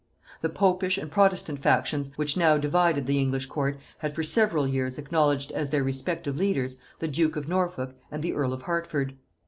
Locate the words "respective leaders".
5.83-6.77